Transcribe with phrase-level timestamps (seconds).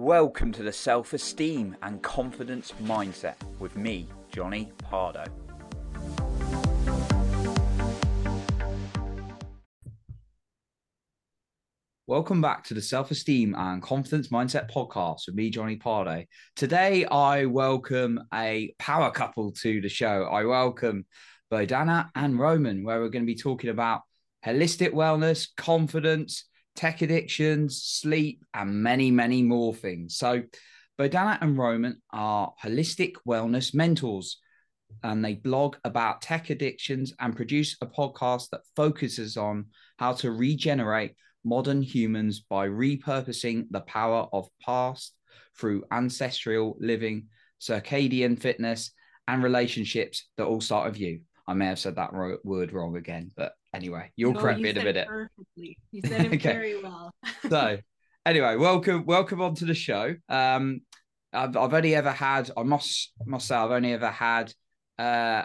[0.00, 5.24] Welcome to the Self Esteem and Confidence Mindset with me, Johnny Pardo.
[12.06, 16.22] Welcome back to the Self Esteem and Confidence Mindset podcast with me, Johnny Pardo.
[16.54, 20.28] Today, I welcome a power couple to the show.
[20.30, 21.06] I welcome
[21.52, 24.02] Bohdanna and Roman, where we're going to be talking about
[24.46, 26.47] holistic wellness, confidence,
[26.78, 30.16] tech addictions, sleep, and many, many more things.
[30.16, 30.44] So,
[30.96, 34.38] Bohdanna and Roman are holistic wellness mentors,
[35.02, 39.66] and they blog about tech addictions and produce a podcast that focuses on
[39.98, 45.14] how to regenerate modern humans by repurposing the power of past
[45.58, 47.26] through ancestral living,
[47.60, 48.92] circadian fitness,
[49.26, 51.22] and relationships that all start with you.
[51.48, 52.12] I may have said that
[52.44, 55.08] word wrong again, but anyway, you'll no, correct you me in a minute.
[55.08, 55.78] Perfectly.
[55.90, 56.52] You said it okay.
[56.52, 57.12] very well.
[57.48, 57.78] so,
[58.26, 60.14] anyway, welcome, welcome on to the show.
[60.28, 60.80] Um,
[61.32, 64.52] I've, I've only ever had, I must must say, I've only ever had
[64.98, 65.44] uh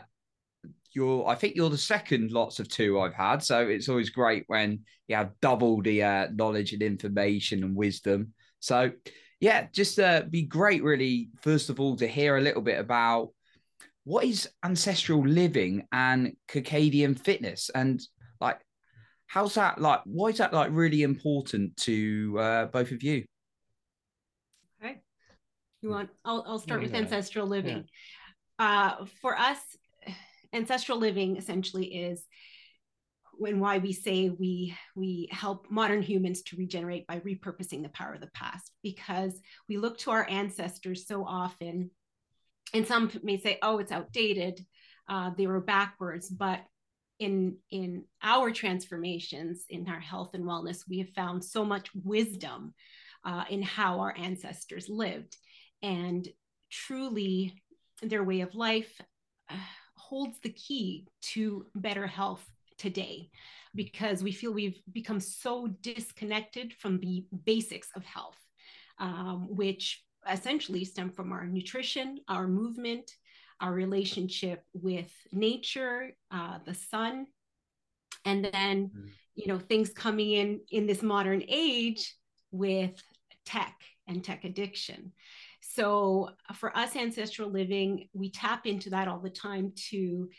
[0.93, 3.43] you're I think you're the second lots of two I've had.
[3.43, 8.33] So it's always great when you have double the uh, knowledge and information and wisdom.
[8.59, 8.91] So
[9.39, 13.29] yeah, just uh, be great really first of all to hear a little bit about
[14.05, 18.01] what is ancestral living and circadian fitness and
[18.43, 18.59] like
[19.27, 23.25] how's that like why is that like really important to uh, both of you
[24.83, 25.01] okay
[25.81, 27.01] you want i'll, I'll start yeah, with yeah.
[27.01, 27.85] ancestral living
[28.59, 28.95] yeah.
[28.99, 29.59] uh, for us
[30.53, 32.23] ancestral living essentially is
[33.35, 38.13] when why we say we we help modern humans to regenerate by repurposing the power
[38.13, 41.89] of the past because we look to our ancestors so often
[42.73, 44.65] and some may say, oh, it's outdated.
[45.07, 46.29] Uh, they were backwards.
[46.29, 46.61] But
[47.23, 52.73] in in our transformations in our health and wellness, we have found so much wisdom
[53.25, 55.37] uh, in how our ancestors lived,
[55.81, 56.27] and
[56.69, 57.61] truly,
[58.01, 59.01] their way of life
[59.49, 59.55] uh,
[59.95, 62.45] holds the key to better health
[62.77, 63.29] today
[63.75, 68.37] because we feel we've become so disconnected from the basics of health,
[68.99, 73.11] um, which essentially stem from our nutrition, our movement,
[73.63, 77.25] our relationship with nature, uh, the sun,
[78.25, 79.09] and then mm.
[79.35, 82.13] you know things coming in in this modern age
[82.51, 83.01] with
[83.45, 83.75] tech
[84.05, 85.13] and tech addiction.
[85.61, 90.29] So for us, ancestral living, we tap into that all the time to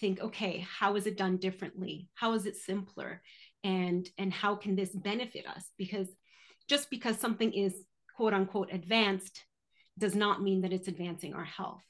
[0.00, 2.08] think, okay, how is it done differently?
[2.14, 3.22] How is it simpler?
[3.62, 5.64] And and how can this benefit us?
[5.78, 6.08] Because
[6.68, 7.84] just because something is
[8.16, 9.44] quote unquote advanced
[9.98, 11.82] does not mean that it's advancing our health.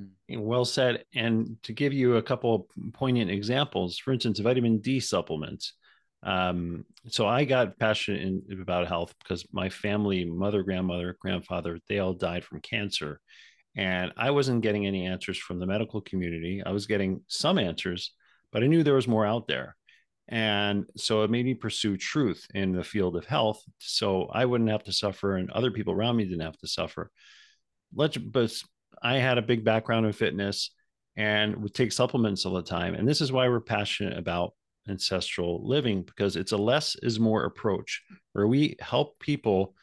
[0.00, 0.40] Mm.
[0.40, 1.04] Well said.
[1.14, 5.74] And to give you a couple poignant examples, for instance, vitamin D supplements.
[6.22, 11.98] Um, so I got passionate in, about health because my family, mother, grandmother, grandfather, they
[11.98, 13.20] all died from cancer.
[13.76, 16.62] And I wasn't getting any answers from the medical community.
[16.64, 18.12] I was getting some answers,
[18.52, 19.76] but I knew there was more out there.
[20.28, 23.62] And so it made me pursue truth in the field of health.
[23.78, 27.10] So I wouldn't have to suffer and other people around me didn't have to suffer.
[27.94, 28.52] Let's, but
[29.02, 30.70] I had a big background in fitness
[31.16, 32.94] and would take supplements all the time.
[32.94, 34.54] And this is why we're passionate about
[34.88, 38.02] ancestral living because it's a less is more approach
[38.32, 39.74] where we help people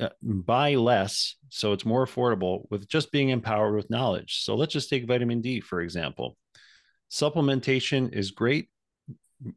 [0.00, 4.42] uh, buy less so it's more affordable with just being empowered with knowledge.
[4.42, 6.36] So let's just take vitamin D, for example.
[7.10, 8.68] Supplementation is great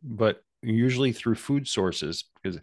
[0.04, 2.60] but usually through food sources because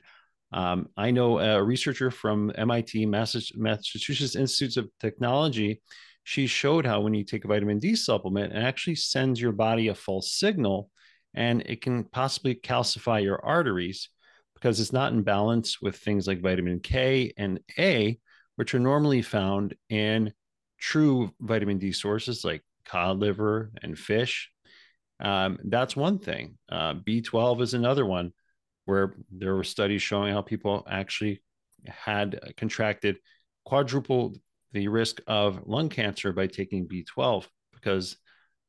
[0.55, 5.83] um, I know a researcher from MIT, Massachusetts Institutes of Technology.
[6.23, 9.89] She showed how when you take a vitamin D supplement, it actually sends your body
[9.89, 10.91] a false signal
[11.35, 14.09] and it can possibly calcify your arteries
[14.55, 18.17] because it's not in balance with things like vitamin K and A,
[18.55, 20.33] which are normally found in
[20.79, 24.53] true vitamin D sources like cod liver and fish.
[25.19, 26.59] Um, that's one thing.
[26.69, 28.33] Uh, B12 is another one
[28.85, 31.43] where there were studies showing how people actually
[31.87, 33.19] had contracted
[33.65, 34.35] quadruple
[34.73, 38.17] the risk of lung cancer by taking B12 because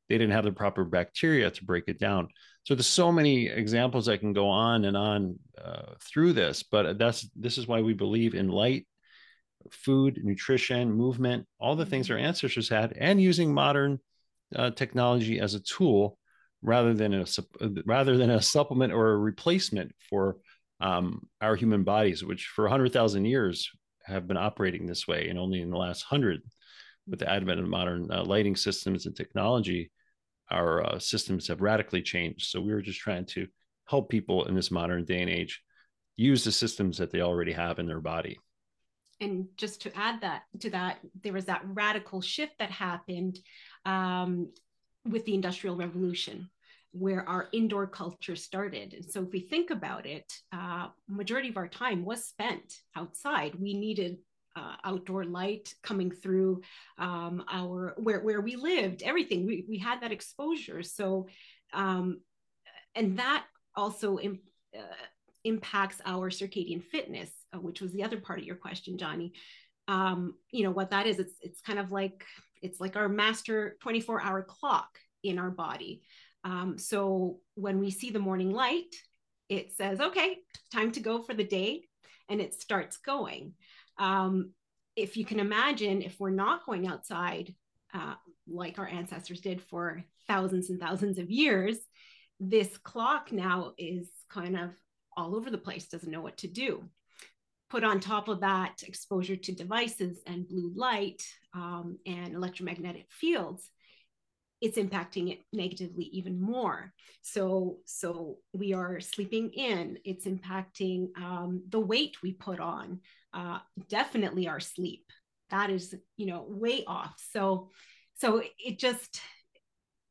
[0.07, 2.28] they didn't have the proper bacteria to break it down.
[2.63, 6.98] So there's so many examples I can go on and on uh, through this, but
[6.98, 8.88] that's this is why we believe in light,
[9.72, 12.28] food, nutrition, movement, all the things our mm-hmm.
[12.28, 14.00] ancestors had, and using modern
[14.56, 16.18] uh, technology as a tool
[16.65, 17.25] rather than a
[17.85, 20.38] rather than a supplement or a replacement for
[20.81, 23.69] um, our human bodies, which for 100,000 years
[24.03, 26.41] have been operating this way, and only in the last hundred,
[27.07, 29.91] with the advent of modern uh, lighting systems and technology,
[30.51, 32.47] our uh, systems have radically changed.
[32.47, 33.47] So we were just trying to
[33.88, 35.62] help people in this modern day and age
[36.17, 38.38] use the systems that they already have in their body
[39.21, 43.39] and just to add that to that there was that radical shift that happened
[43.85, 44.51] um,
[45.07, 46.50] with the industrial revolution
[46.97, 48.94] where our indoor culture started.
[48.94, 53.56] And so if we think about it uh, majority of our time was spent outside.
[53.56, 54.18] We needed
[54.56, 56.62] uh, outdoor light coming through
[56.97, 59.45] um, our where, where we lived everything.
[59.45, 60.83] We, we had that exposure.
[60.83, 61.27] So
[61.74, 62.21] um,
[62.95, 63.44] and that
[63.75, 64.80] also uh,
[65.44, 69.33] impacts our circadian fitness uh, which was the other part of your question johnny.
[69.89, 72.24] Um, you know what that is it's it's kind of like
[72.62, 74.88] it's like our master 24 hour clock
[75.24, 76.01] in our body
[76.45, 78.95] um, so when we see the morning light
[79.50, 80.38] it says okay
[80.71, 81.83] time to go for the day
[82.30, 83.53] and it starts going
[83.97, 84.51] um,
[84.95, 87.53] if you can imagine, if we're not going outside
[87.94, 88.15] uh,
[88.47, 91.77] like our ancestors did for thousands and thousands of years,
[92.39, 94.71] this clock now is kind of
[95.15, 96.83] all over the place, doesn't know what to do.
[97.69, 103.69] Put on top of that exposure to devices and blue light um, and electromagnetic fields,
[104.62, 106.94] it's impacting it negatively even more.
[107.22, 110.00] So, so we are sleeping in.
[110.06, 113.02] It's impacting um, the weight we put on.
[113.34, 113.60] Uh,
[113.90, 115.06] definitely our sleep.
[115.50, 117.13] That is, you know, way off.
[117.31, 117.72] So,
[118.16, 119.19] so it just,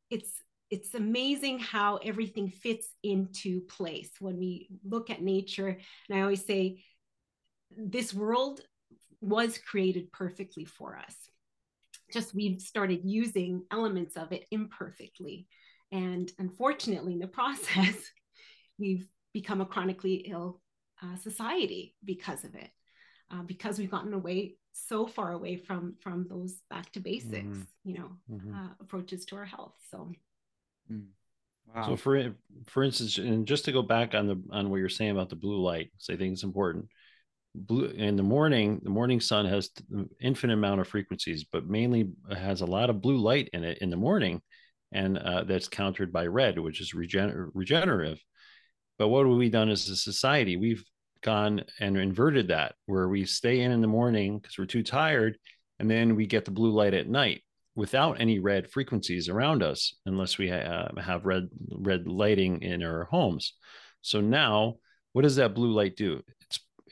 [0.09, 0.31] it's
[0.71, 5.77] it's amazing how everything fits into place when we look at nature.
[6.09, 6.83] And I always say,
[7.77, 8.61] this world
[9.21, 11.15] was created perfectly for us
[12.15, 15.47] just we've started using elements of it imperfectly.
[15.91, 17.95] And unfortunately, in the process,
[18.79, 20.61] we've become a chronically ill
[21.03, 22.69] uh, society because of it,
[23.31, 27.61] uh, because we've gotten away so far away from from those back to basics, mm-hmm.
[27.83, 28.55] you know, mm-hmm.
[28.55, 29.75] uh, approaches to our health.
[29.91, 30.11] So.
[30.91, 31.07] Mm.
[31.75, 31.87] Wow.
[31.87, 32.35] So for
[32.67, 35.35] for instance, and just to go back on the on what you're saying about the
[35.35, 36.87] blue light, so I think it's important
[37.55, 39.69] blue in the morning the morning sun has
[40.21, 43.89] infinite amount of frequencies but mainly has a lot of blue light in it in
[43.89, 44.41] the morning
[44.91, 48.23] and uh, that's countered by red which is regen- regenerative.
[48.97, 50.83] But what have we done as a society we've
[51.21, 55.37] gone and inverted that where we stay in in the morning because we're too tired
[55.79, 57.41] and then we get the blue light at night
[57.75, 63.05] without any red frequencies around us unless we uh, have red red lighting in our
[63.05, 63.53] homes.
[64.01, 64.75] So now
[65.11, 66.21] what does that blue light do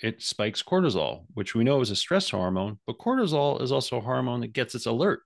[0.03, 4.01] it spikes cortisol, which we know is a stress hormone, but cortisol is also a
[4.01, 5.21] hormone that gets its alert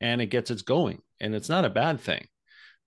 [0.00, 0.98] and it gets its going.
[1.20, 2.26] And it's not a bad thing.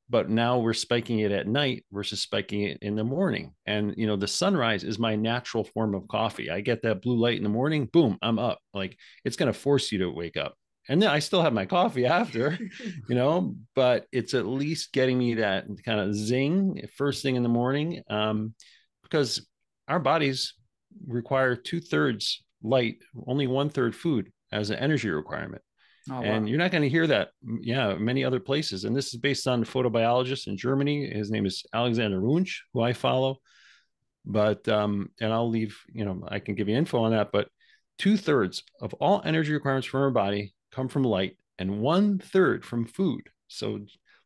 [0.09, 3.53] But now we're spiking it at night versus spiking it in the morning.
[3.65, 6.51] And, you know, the sunrise is my natural form of coffee.
[6.51, 8.59] I get that blue light in the morning, boom, I'm up.
[8.73, 10.55] Like it's going to force you to wake up.
[10.89, 12.59] And then I still have my coffee after,
[13.07, 17.43] you know, but it's at least getting me that kind of zing first thing in
[17.43, 18.01] the morning.
[18.09, 18.53] Um,
[19.03, 19.47] because
[19.87, 20.55] our bodies
[21.07, 22.97] require two thirds light,
[23.27, 25.61] only one third food as an energy requirement.
[26.09, 27.29] Oh, and you're not going to hear that,
[27.61, 28.85] yeah, many other places.
[28.85, 31.07] And this is based on a photobiologist in Germany.
[31.07, 33.37] His name is Alexander Wunsch, who I follow.
[34.25, 37.31] But um, and I'll leave, you know, I can give you info on that.
[37.31, 37.49] But
[37.97, 42.65] two thirds of all energy requirements from our body come from light, and one third
[42.65, 43.29] from food.
[43.47, 43.79] So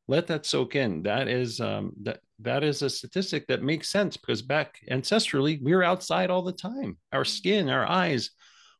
[0.07, 1.03] let that soak in.
[1.03, 5.73] That is um, that that is a statistic that makes sense because back ancestrally we
[5.73, 6.97] were outside all the time.
[7.11, 8.31] Our skin, our eyes,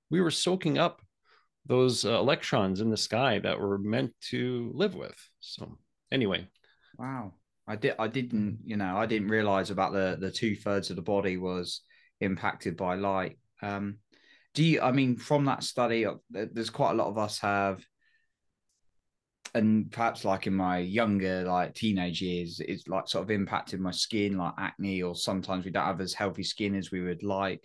[0.10, 1.02] we were soaking up
[1.66, 5.16] those uh, electrons in the sky that were meant to live with.
[5.40, 5.78] So
[6.12, 6.48] anyway,
[6.98, 7.34] wow,
[7.68, 10.96] I did I didn't you know I didn't realize about the the two thirds of
[10.96, 11.82] the body was
[12.22, 13.38] impacted by light.
[13.62, 13.98] Um,
[14.54, 14.82] do you?
[14.82, 17.84] I mean, from that study, uh, there's quite a lot of us have
[19.56, 23.90] and perhaps like in my younger like teenage years it's like sort of impacted my
[23.90, 27.62] skin like acne or sometimes we don't have as healthy skin as we would like.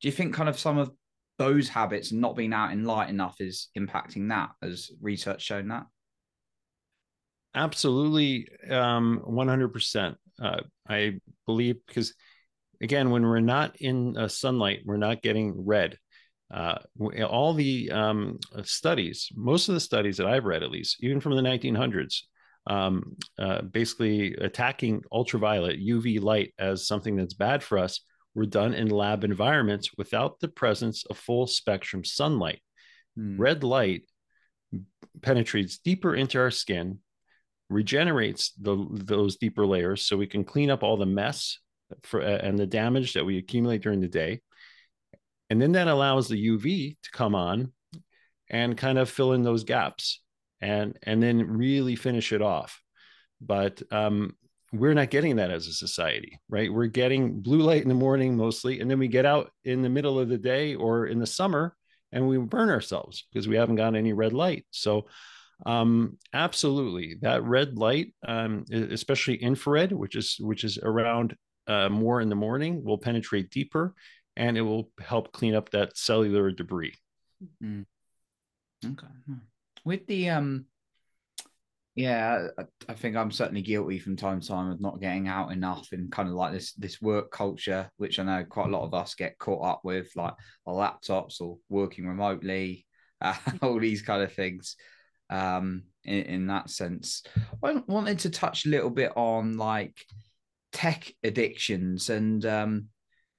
[0.00, 0.92] Do you think kind of some of
[1.36, 5.86] those habits not being out in light enough is impacting that as research shown that?
[7.54, 12.14] Absolutely um 100% uh, i believe because
[12.80, 15.98] again when we're not in uh, sunlight we're not getting red
[16.52, 16.78] uh,
[17.28, 21.34] all the um, studies, most of the studies that I've read, at least, even from
[21.34, 22.22] the 1900s,
[22.68, 28.00] um, uh, basically attacking ultraviolet UV light as something that's bad for us,
[28.34, 32.60] were done in lab environments without the presence of full spectrum sunlight.
[33.16, 33.40] Hmm.
[33.40, 34.02] Red light
[35.22, 36.98] penetrates deeper into our skin,
[37.70, 41.58] regenerates the, those deeper layers so we can clean up all the mess
[42.02, 44.40] for, uh, and the damage that we accumulate during the day
[45.50, 47.72] and then that allows the uv to come on
[48.48, 50.22] and kind of fill in those gaps
[50.60, 52.80] and and then really finish it off
[53.40, 54.34] but um
[54.72, 56.72] we're not getting that as a society, right?
[56.72, 59.88] We're getting blue light in the morning mostly, and then we get out in the
[59.88, 61.74] middle of the day or in the summer
[62.12, 64.64] and we burn ourselves because we haven't got any red light.
[64.70, 65.06] So,
[65.64, 71.34] um, absolutely, that red light, um, especially infrared, which is which is around
[71.66, 73.94] uh, more in the morning, will penetrate deeper,
[74.36, 76.94] and it will help clean up that cellular debris.
[77.62, 77.86] Mm.
[78.84, 79.06] Okay.
[79.26, 79.34] Hmm.
[79.84, 80.66] With the um
[81.96, 85.50] yeah, I, I, think I'm certainly guilty from time to time of not getting out
[85.50, 88.84] enough in kind of like this this work culture, which I know quite a lot
[88.84, 90.34] of us get caught up with, like
[90.66, 92.84] our laptops or working remotely,
[93.22, 94.76] uh, all these kind of things.
[95.30, 97.22] Um, in, in that sense,
[97.64, 99.96] I wanted to touch a little bit on like
[100.72, 102.88] tech addictions and um,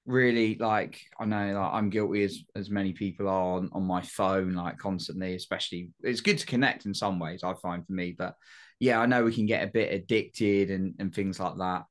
[0.08, 4.02] really like I know like I'm guilty as as many people are on, on my
[4.02, 8.16] phone like constantly especially it's good to connect in some ways I find for me
[8.18, 8.36] but
[8.80, 11.84] yeah I know we can get a bit addicted and and things like that.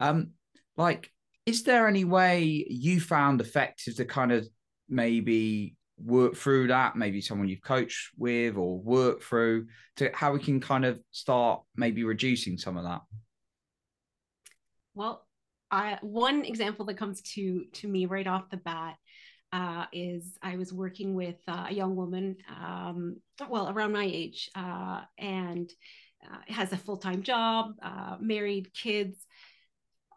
[0.00, 0.32] Um
[0.76, 1.10] like
[1.46, 4.48] is there any way you found effective to kind of
[4.88, 6.96] maybe work through that?
[6.96, 9.68] Maybe someone you've coached with or work through
[9.98, 13.02] to how we can kind of start maybe reducing some of that?
[14.94, 15.23] Well
[15.74, 18.96] I, one example that comes to to me right off the bat
[19.54, 24.50] uh, is I was working with uh, a young woman, um, well, around my age,
[24.56, 25.70] uh, and
[26.24, 29.26] uh, has a full time job, uh, married, kids,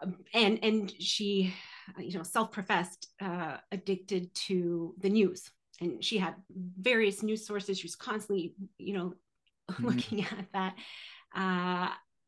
[0.02, 1.54] um, and and she,
[2.00, 6.34] you know, self professed uh, addicted to the news, and she had
[6.80, 7.78] various news sources.
[7.78, 9.14] She was constantly, you know,
[9.72, 9.86] mm-hmm.
[9.86, 10.76] looking at that,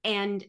[0.03, 0.45] and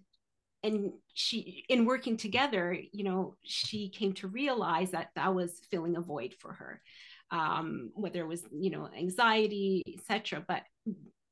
[0.63, 5.97] and she in working together you know she came to realize that that was filling
[5.97, 6.81] a void for her
[7.31, 10.63] um, whether it was you know anxiety etc but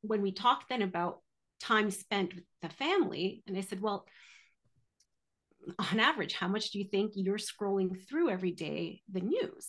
[0.02, 1.20] when we talked then about
[1.60, 4.06] time spent with the family and i said well
[5.78, 9.68] on average how much do you think you're scrolling through every day the news?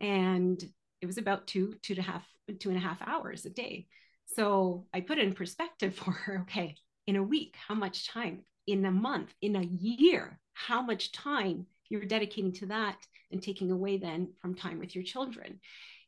[0.00, 0.62] And
[1.00, 2.26] it was about two two and a half
[2.58, 3.86] two and a half hours a day.
[4.26, 6.76] So i put in perspective for her okay
[7.10, 11.66] in a week how much time in a month, in a year, how much time
[11.88, 12.96] you're dedicating to that
[13.32, 15.58] and taking away then from time with your children.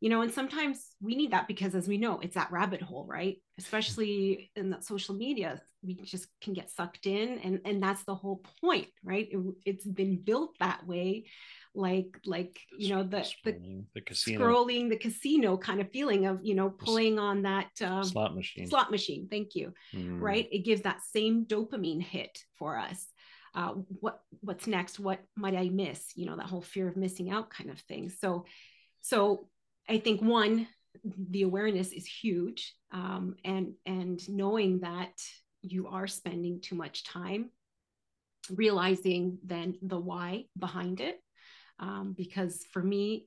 [0.01, 3.05] You know, and sometimes we need that because as we know, it's that rabbit hole,
[3.05, 3.39] right?
[3.59, 8.15] Especially in that social media, we just can get sucked in and and that's the
[8.15, 9.29] whole point, right?
[9.29, 11.27] It, it's been built that way
[11.75, 14.41] like like you know the the, the casino.
[14.41, 18.69] scrolling the casino kind of feeling of you know pulling on that um, slot machine.
[18.69, 19.29] slot machine.
[19.31, 19.73] Thank you.
[19.95, 20.21] Mm.
[20.21, 20.49] right?
[20.53, 23.07] It gives that same dopamine hit for us.
[23.55, 24.99] Uh, what what's next?
[24.99, 26.13] What might i miss?
[26.15, 28.11] You know that whole fear of missing out kind of thing.
[28.11, 28.45] So
[29.03, 29.49] so
[29.89, 30.67] i think one
[31.31, 35.13] the awareness is huge um, and and knowing that
[35.61, 37.51] you are spending too much time
[38.51, 41.17] realizing then the why behind it
[41.83, 43.27] um, because for me,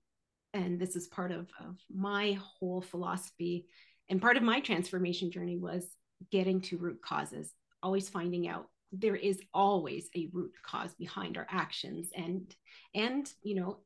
[0.53, 3.67] and this is part of, of my whole philosophy
[4.09, 5.85] and part of my transformation journey was
[6.31, 7.51] getting to root causes,
[7.83, 12.55] always finding out there is always a root cause behind our actions and
[12.93, 13.79] and you know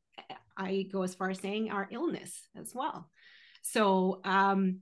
[0.56, 3.08] i go as far as saying our illness as well.
[3.62, 4.80] So um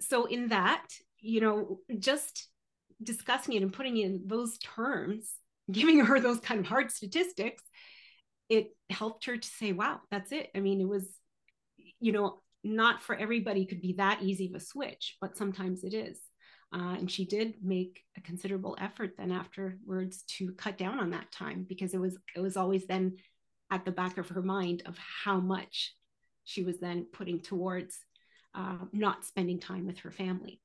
[0.00, 0.86] so in that
[1.20, 2.48] you know just
[3.02, 5.32] discussing it and putting in those terms
[5.70, 7.62] giving her those kind of hard statistics
[8.48, 10.50] it helped her to say, wow, that's it.
[10.54, 11.08] I mean, it was,
[12.00, 15.94] you know, not for everybody could be that easy of a switch, but sometimes it
[15.94, 16.20] is.
[16.74, 21.30] Uh, and she did make a considerable effort then afterwards to cut down on that
[21.30, 23.16] time because it was it was always then
[23.70, 25.94] at the back of her mind of how much
[26.44, 27.96] she was then putting towards
[28.54, 30.60] uh, not spending time with her family.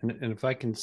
[0.00, 0.74] And, and if I can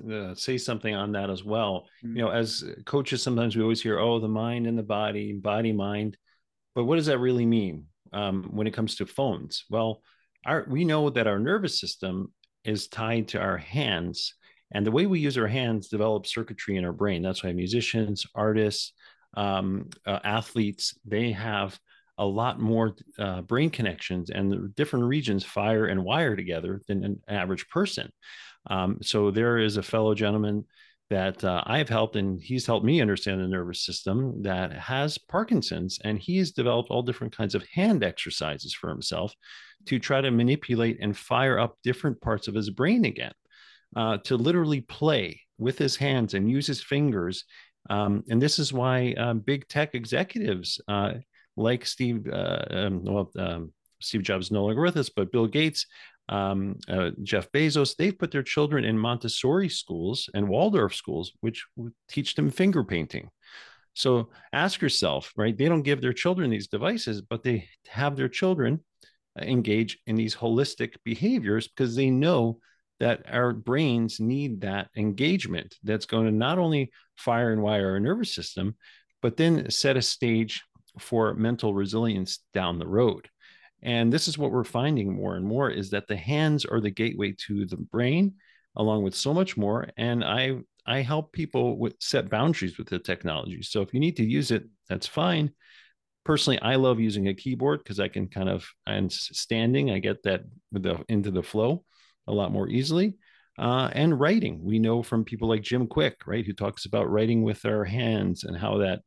[0.00, 1.86] uh, say something on that as well.
[2.04, 2.16] Mm-hmm.
[2.16, 5.72] You know, as coaches, sometimes we always hear, "Oh, the mind and the body, body,
[5.72, 6.16] mind,"
[6.74, 9.64] but what does that really mean um, when it comes to phones?
[9.70, 10.02] Well,
[10.44, 12.32] our we know that our nervous system
[12.64, 14.34] is tied to our hands,
[14.72, 17.22] and the way we use our hands develops circuitry in our brain.
[17.22, 18.92] That's why musicians, artists,
[19.36, 21.78] um, uh, athletes, they have
[22.18, 27.04] a lot more uh, brain connections and the different regions fire and wire together than
[27.04, 28.10] an average person.
[28.68, 30.64] Um, so there is a fellow gentleman
[31.08, 36.00] that uh, I've helped, and he's helped me understand the nervous system that has Parkinson's,
[36.02, 39.32] and he's developed all different kinds of hand exercises for himself
[39.86, 43.32] to try to manipulate and fire up different parts of his brain again,
[43.94, 47.44] uh, to literally play with his hands and use his fingers.
[47.88, 51.12] Um, and this is why um, big tech executives uh,
[51.56, 55.46] like Steve, uh, um, well, um, Steve Jobs is no longer with us, but Bill
[55.46, 55.86] Gates
[56.28, 61.64] um, uh, Jeff Bezos, they've put their children in Montessori schools and Waldorf schools, which
[62.08, 63.30] teach them finger painting.
[63.94, 65.56] So ask yourself, right?
[65.56, 68.84] They don't give their children these devices, but they have their children
[69.40, 72.58] engage in these holistic behaviors because they know
[72.98, 78.00] that our brains need that engagement that's going to not only fire and wire our
[78.00, 78.74] nervous system,
[79.22, 80.62] but then set a stage
[80.98, 83.28] for mental resilience down the road.
[83.82, 86.90] And this is what we're finding more and more is that the hands are the
[86.90, 88.34] gateway to the brain,
[88.76, 89.88] along with so much more.
[89.96, 93.60] And I I help people with set boundaries with the technology.
[93.62, 95.50] So if you need to use it, that's fine.
[96.24, 100.22] Personally, I love using a keyboard because I can kind of and standing, I get
[100.24, 101.84] that the into the flow
[102.26, 103.14] a lot more easily.
[103.58, 107.42] Uh, and writing, we know from people like Jim Kwik, right, who talks about writing
[107.42, 109.00] with our hands and how that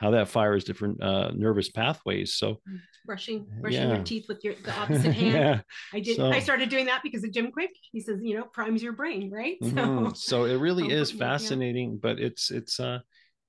[0.00, 2.34] how that fires different uh, nervous pathways.
[2.34, 3.96] So mm, brushing brushing yeah.
[3.96, 5.34] your teeth with your the opposite hand.
[5.34, 5.60] yeah.
[5.92, 6.16] I did.
[6.16, 7.68] So, I started doing that because of Jim Kwik.
[7.92, 9.56] He says, you know, primes your brain, right?
[9.70, 10.14] So, mm-hmm.
[10.14, 11.98] so it really is fascinating, yeah.
[12.02, 13.00] but it's it's uh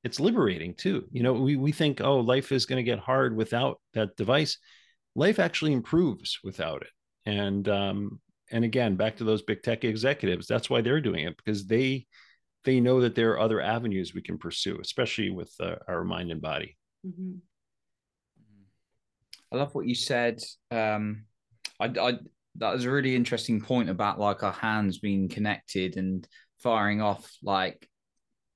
[0.04, 1.06] it's liberating too.
[1.12, 4.58] You know, we we think, oh, life is going to get hard without that device.
[5.16, 6.90] Life actually improves without it.
[7.26, 8.20] And um,
[8.52, 12.08] and again, back to those big tech executives, that's why they're doing it because they
[12.64, 16.32] they know that there are other avenues we can pursue, especially with uh, our mind
[16.32, 16.78] and body.
[17.06, 17.38] Mm-hmm.
[19.52, 20.42] I love what you said.
[20.70, 21.26] Um,
[21.80, 22.14] I, I
[22.56, 26.28] that was a really interesting point about like our hands being connected and
[26.60, 27.30] firing off.
[27.42, 27.88] Like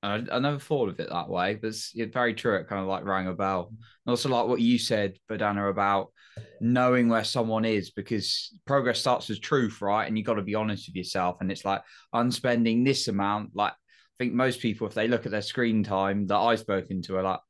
[0.02, 2.56] I, I never thought of it that way, but it's, it's, very true.
[2.56, 3.68] It kind of like rang a bell.
[3.70, 6.12] And also like what you said, Bohdanna, about
[6.60, 10.06] knowing where someone is because progress starts with truth, right?
[10.06, 11.38] And you got to be honest with yourself.
[11.40, 11.82] And it's like
[12.12, 13.76] I'm spending this amount, like I
[14.18, 17.22] think most people, if they look at their screen time that I've spoken to, are
[17.22, 17.40] like,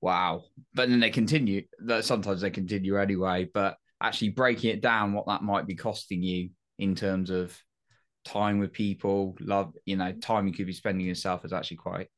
[0.00, 0.44] wow.
[0.74, 1.62] But then they continue.
[1.86, 3.48] That sometimes they continue anyway.
[3.52, 7.56] But actually breaking it down, what that might be costing you in terms of
[8.24, 12.08] time with people, love, you know, time you could be spending yourself is actually quite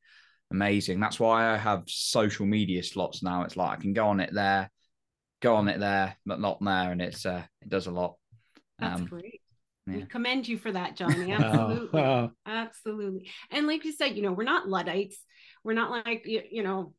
[0.51, 0.99] amazing.
[0.99, 3.43] That's why I have social media slots now.
[3.43, 4.69] It's like I can go on it there,
[5.41, 8.15] go on it there, but not there, and it's uh, it does a lot.
[8.79, 9.41] That's um, great.
[9.87, 9.95] Yeah.
[9.95, 11.31] We commend you for that, Johnny.
[11.31, 12.01] Absolutely.
[12.01, 12.31] oh.
[12.45, 13.29] Absolutely.
[13.51, 15.17] And like you said, you know, we're not Luddites.
[15.63, 16.93] We're not like, you, you know,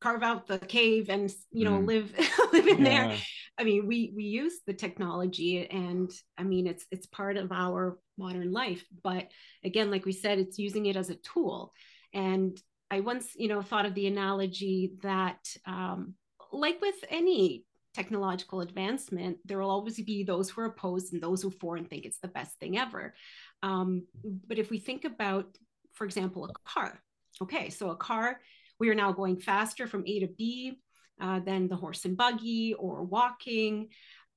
[0.00, 1.86] carve out the cave and, you know, mm.
[1.86, 2.14] live,
[2.52, 3.08] live in yeah.
[3.08, 3.18] there.
[3.58, 7.98] I mean, we, we use the technology and I mean, it's, it's part of our
[8.16, 9.28] modern life, but
[9.62, 11.72] again, like we said, it's using it as a tool.
[12.14, 12.58] And
[12.90, 16.14] I once, you know, thought of the analogy that, um,
[16.52, 21.42] like with any technological advancement, there will always be those who are opposed and those
[21.42, 23.14] who for and think it's the best thing ever.
[23.62, 24.06] Um,
[24.46, 25.58] but if we think about,
[25.94, 27.00] for example, a car,
[27.42, 28.40] okay, so a car,
[28.78, 30.78] we are now going faster from A to B
[31.20, 33.88] uh, than the horse and buggy or walking.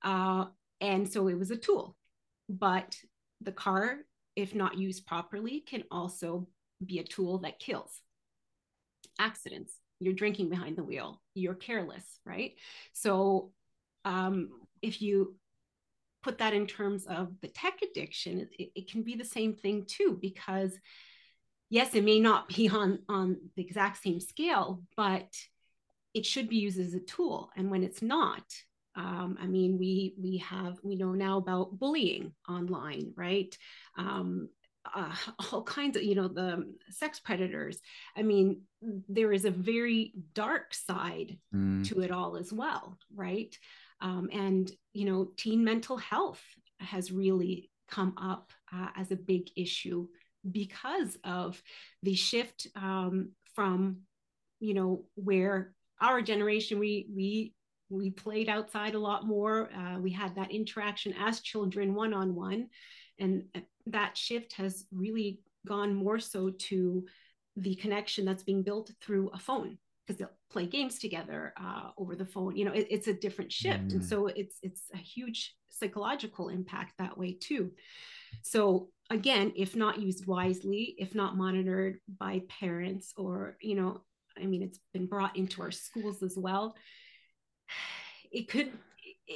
[0.02, 0.46] Uh,
[0.82, 1.96] and so it was a tool.
[2.50, 2.98] But
[3.40, 4.00] the car,
[4.36, 6.48] if not used properly, can also
[6.84, 8.02] be a tool that kills
[9.20, 11.22] accidents you're drinking behind the wheel.
[11.34, 12.54] You're careless right?
[12.94, 13.52] So
[14.06, 14.50] um,
[14.82, 15.36] if you
[16.24, 19.86] put that in terms of the tech addiction it, it, can be the same thing
[19.86, 20.72] too because
[21.70, 25.28] yes it may not be on on the exact same scale but
[26.14, 27.50] it should be used as a tool.
[27.58, 28.44] And when it's not
[28.96, 33.58] um, i mean we we have we know now about bullying online right?
[33.98, 34.50] Um,
[34.94, 35.14] uh,
[35.52, 37.80] all kinds of you know the sex predators.
[38.16, 38.62] I mean
[39.08, 41.88] there is a very dark side mm.
[41.88, 43.58] to it all as well right?
[44.02, 46.42] Um, and you know teen mental health
[46.80, 50.08] has really come up uh, as a big issue
[50.50, 51.62] because of
[52.02, 53.98] the shift um, from
[54.60, 57.54] you know where our generation we we
[57.90, 59.70] we played outside a lot more.
[59.72, 62.68] Uh, we had that interaction as children one on one
[63.20, 63.44] and
[63.88, 67.06] that shift has really gone more so to
[67.56, 72.16] the connection that's being built through a phone because they'll play games together uh, over
[72.16, 72.56] the phone.
[72.56, 73.90] You know it, it's a different shift.
[73.90, 73.94] Mm.
[73.94, 77.72] and so it's it's a huge psychological impact that way too.
[78.42, 84.02] So again if not used wisely if not monitored by parents or you know
[84.42, 86.76] i mean it's been brought into our schools as well
[88.32, 88.72] it could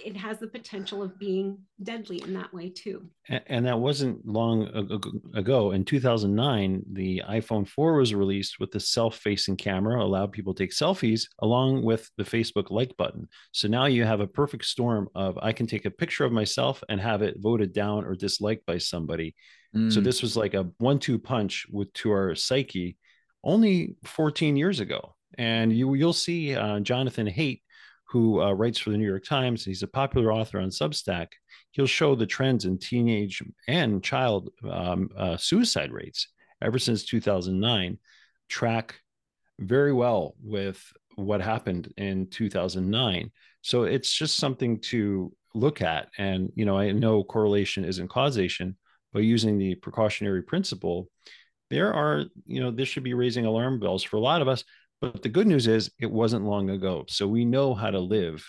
[0.05, 3.05] it has the potential of being deadly in that way too.
[3.27, 4.67] And, that wasn't long
[5.33, 5.71] ago.
[5.71, 10.71] In 2009, the iPhone 4 was released with the self-facing camera, allowed people to take
[10.71, 13.27] selfies along with the Facebook like button.
[13.51, 16.83] So now you have a perfect storm of I can take a picture of myself
[16.87, 19.35] and have it voted down or disliked by somebody.
[19.75, 19.91] Mm.
[19.91, 22.97] So this was like a one-two punch with to our psyche
[23.43, 25.15] only 14 years ago.
[25.37, 27.61] And you you'll see uh, Jonathan Haidt
[28.09, 29.65] who uh, writes for the New York Times.
[29.65, 31.27] He's a popular author on Substack.
[31.71, 36.27] He'll show the trends in teenage and child um, uh, suicide rates
[36.61, 37.97] ever since 2009,
[38.49, 38.95] track
[39.59, 40.81] very well with
[41.15, 43.31] what happened in 2009.
[43.61, 46.09] So it's just something to look at.
[46.17, 48.77] And, you know, I know correlation isn't causation,
[49.13, 51.09] but using the precautionary principle,
[51.69, 54.63] there are, you know, this should be raising alarm bells for a lot of us.
[55.01, 57.05] But the good news is it wasn't long ago.
[57.07, 58.45] So we know how to live.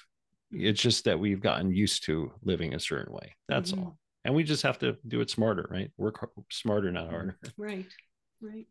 [0.50, 3.36] It's just that we've gotten used to living a certain way.
[3.48, 3.84] That's mm-hmm.
[3.84, 3.98] all.
[4.24, 5.90] And we just have to do it smarter, right?
[5.96, 7.38] Work smarter, not harder.
[7.56, 7.86] Right.
[8.40, 8.66] Right.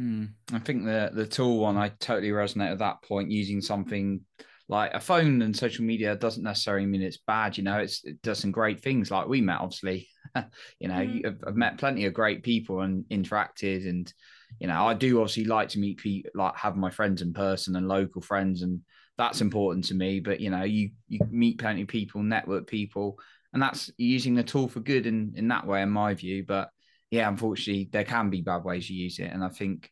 [0.00, 0.30] Mm.
[0.52, 3.30] I think the the tool one I totally resonate at that point.
[3.30, 4.22] Using something
[4.68, 7.56] like a phone and social media doesn't necessarily mean it's bad.
[7.56, 9.10] You know, it's it does some great things.
[9.10, 10.08] Like we met, obviously.
[10.80, 11.26] you know, mm.
[11.26, 14.12] I've, I've, met plenty of great people and interacted, and
[14.60, 17.76] you know, I do obviously like to meet people, like have my friends in person
[17.76, 18.80] and local friends, and
[19.18, 20.20] that's important to me.
[20.20, 23.18] But you know, you you meet plenty of people, network people,
[23.52, 26.44] and that's using the tool for good in in that way, in my view.
[26.46, 26.70] But
[27.10, 29.90] yeah, unfortunately, there can be bad ways to use it, and I think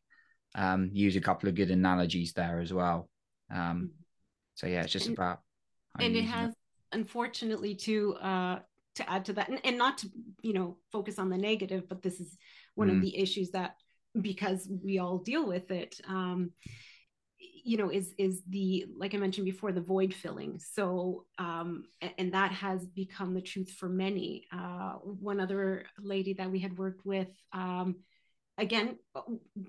[0.54, 3.08] um, use a couple of good analogies there as well.
[3.50, 3.86] Um, mm-hmm.
[4.54, 5.40] so yeah, it's just and, about
[5.98, 6.56] and it has it.
[6.92, 8.58] unfortunately to uh,
[8.96, 10.08] to add to that, and, and, not to
[10.42, 12.36] you know focus on the negative, but this is
[12.74, 12.96] one mm.
[12.96, 13.76] of the issues that
[14.20, 16.00] because we all deal with it.
[16.08, 16.52] Um,
[17.64, 21.84] you know is is the like i mentioned before the void filling so um
[22.18, 26.76] and that has become the truth for many uh one other lady that we had
[26.76, 27.96] worked with um
[28.62, 28.96] again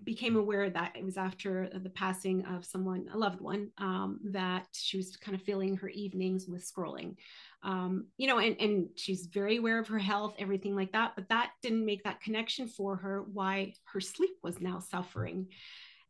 [0.04, 4.68] became aware that it was after the passing of someone a loved one um, that
[4.72, 7.16] she was kind of filling her evenings with scrolling.
[7.64, 11.30] Um, you know and, and she's very aware of her health everything like that but
[11.30, 15.48] that didn't make that connection for her why her sleep was now suffering.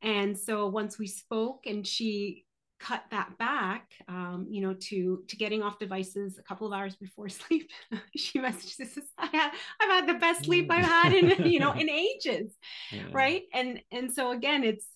[0.01, 2.45] And so once we spoke and she
[2.83, 6.95] cut that back um, you know to to getting off devices a couple of hours
[6.95, 7.71] before sleep.
[8.15, 11.71] She messaged says I have, i've had the best sleep i've had in you know
[11.71, 12.53] in ages.
[12.91, 13.03] Yeah.
[13.11, 13.43] right?
[13.53, 14.87] And and so again it's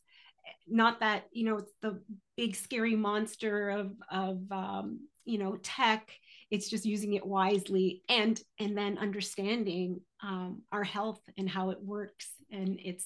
[0.67, 2.01] not that you know it's the
[2.35, 6.11] big scary monster of of um, you know tech.
[6.49, 11.81] It's just using it wisely and and then understanding um, our health and how it
[11.81, 12.27] works.
[12.51, 13.05] And it's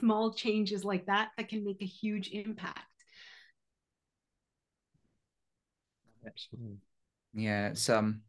[0.00, 2.87] small changes like that that can make a huge impact.
[6.26, 6.78] Absolutely.
[7.34, 8.22] Yeah, it's um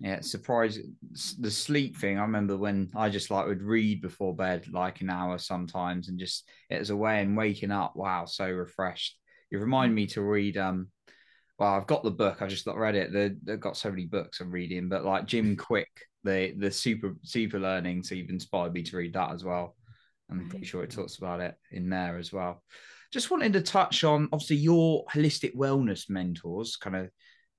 [0.00, 0.94] yeah, it's surprising
[1.40, 2.18] the sleep thing.
[2.18, 6.18] I remember when I just like would read before bed like an hour sometimes and
[6.18, 9.18] just it was a way and waking up, wow, so refreshed.
[9.50, 10.88] You remind me to read um
[11.58, 13.12] well, I've got the book, I just not read it.
[13.12, 15.86] They, they've got so many books I'm reading, but like Jim Kwik,
[16.22, 19.74] the the super super learning, so you've inspired me to read that as well.
[20.30, 22.62] I'm pretty sure it talks about it in there as well.
[23.12, 27.10] Just wanted to touch on obviously your holistic wellness mentors, kind of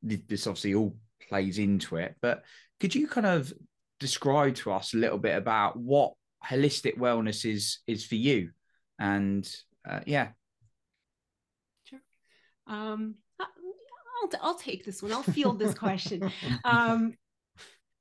[0.01, 0.95] this obviously all
[1.27, 2.43] plays into it, but
[2.79, 3.51] could you kind of
[3.99, 6.13] describe to us a little bit about what
[6.47, 8.51] holistic wellness is is for you?
[8.99, 9.49] And
[9.87, 10.29] uh, yeah.
[11.83, 11.99] Sure.
[12.67, 15.11] Um, I'll, I'll take this one.
[15.11, 16.31] I'll field this question.
[16.63, 17.15] Um,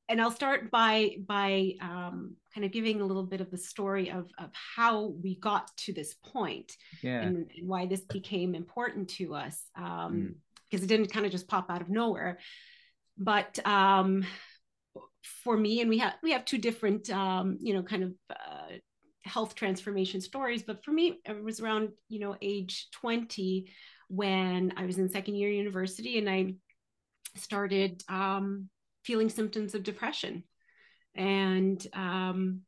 [0.08, 4.10] and I'll start by by um, kind of giving a little bit of the story
[4.10, 7.20] of of how we got to this point yeah.
[7.20, 10.34] and, and why this became important to us um, mm.
[10.70, 12.38] because it didn't kind of just pop out of nowhere.
[13.16, 14.24] But um,
[15.44, 18.76] for me, and we have we have two different um, you know kind of uh,
[19.24, 20.62] health transformation stories.
[20.62, 23.72] But for me, it was around you know age twenty
[24.08, 26.54] when I was in second year university and I
[27.36, 28.70] started um,
[29.08, 30.44] feeling symptoms of depression
[31.14, 32.60] and um,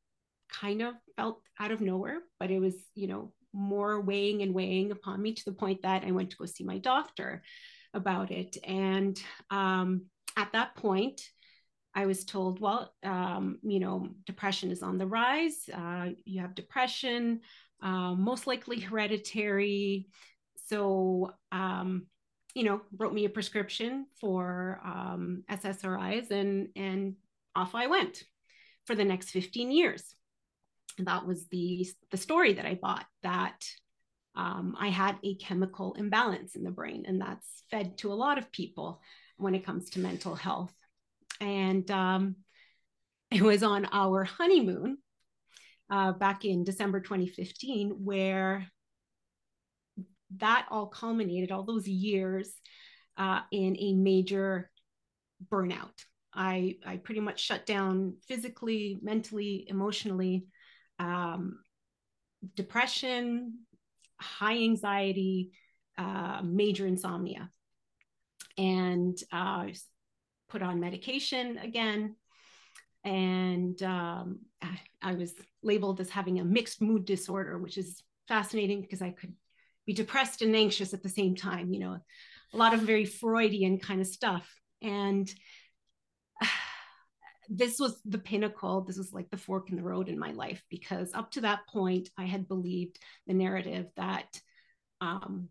[0.51, 4.91] kind of felt out of nowhere, but it was, you know, more weighing and weighing
[4.91, 7.43] upon me to the point that I went to go see my doctor
[7.93, 8.57] about it.
[8.65, 11.21] And um, at that point,
[11.95, 15.69] I was told, well, um, you know, depression is on the rise.
[15.71, 17.41] Uh, you have depression,
[17.83, 20.07] uh, most likely hereditary.
[20.69, 22.07] So, um,
[22.55, 27.15] you know, wrote me a prescription for um, SSRIs, and and
[27.55, 28.23] off I went
[28.87, 30.15] for the next 15 years.
[30.99, 33.65] That was the the story that I bought that
[34.35, 38.39] um, I had a chemical imbalance in the brain, and that's fed to a lot
[38.39, 39.01] of people
[39.37, 40.73] when it comes to mental health.
[41.41, 42.37] And um,
[43.31, 44.99] it was on our honeymoon
[45.91, 48.67] uh, back in December 2015 where
[50.39, 52.53] that all culminated, all those years,
[53.17, 54.71] uh, in a major
[55.51, 56.05] burnout.
[56.33, 60.47] I, I pretty much shut down physically, mentally, emotionally,
[60.99, 61.59] um,
[62.55, 63.61] depression,
[64.21, 65.53] high anxiety,
[65.99, 67.51] uh, major insomnia.
[68.57, 69.67] and uh,
[70.49, 72.17] put on medication again.
[73.05, 74.41] And um,
[75.03, 79.35] I was labeled as having a mixed mood disorder, which is fascinating because I could
[79.91, 81.99] be depressed and anxious at the same time, you know,
[82.53, 84.49] a lot of very Freudian kind of stuff.
[84.81, 85.29] And
[87.49, 88.83] this was the pinnacle.
[88.83, 91.67] This was like the fork in the road in my life because up to that
[91.69, 94.41] point, I had believed the narrative that
[95.01, 95.49] um,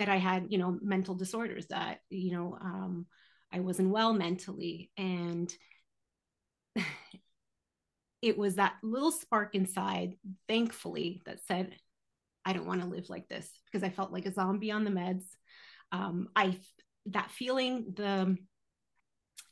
[0.00, 3.06] that I had, you know, mental disorders, that you know, um,
[3.52, 5.54] I wasn't well mentally, and
[8.22, 10.14] it was that little spark inside,
[10.48, 11.76] thankfully, that said,
[12.44, 14.90] I don't want to live like this because I felt like a zombie on the
[14.90, 15.24] meds.
[15.92, 16.58] Um, I
[17.06, 18.36] that feeling the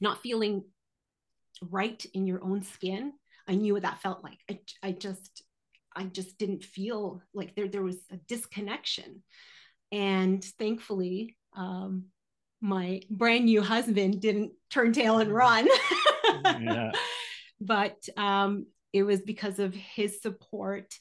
[0.00, 0.64] not feeling
[1.62, 3.12] right in your own skin.
[3.46, 4.38] I knew what that felt like.
[4.50, 5.42] I, I just
[5.94, 9.22] I just didn't feel like there there was a disconnection.
[9.90, 12.06] And thankfully, um,
[12.60, 15.68] my brand new husband didn't turn tail and run.
[16.44, 16.92] yeah.
[17.60, 20.94] But um, it was because of his support